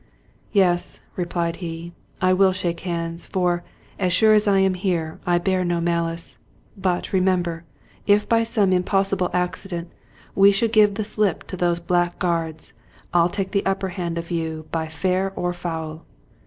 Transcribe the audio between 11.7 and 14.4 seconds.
black guards, I'll take the upper hand of